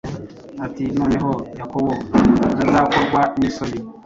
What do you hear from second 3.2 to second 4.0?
n’isoni;